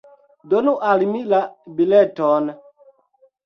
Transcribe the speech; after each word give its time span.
Donu 0.53 0.73
al 0.93 1.05
mi 1.11 1.21
la 1.35 1.43
bileton. 1.77 2.51